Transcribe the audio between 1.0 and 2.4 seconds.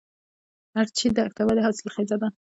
دښته ولې حاصلخیزه ده؟